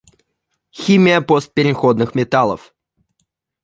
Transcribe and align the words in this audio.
Химия 0.73 1.21
постпереходных 1.27 2.15
металлов. 2.15 2.73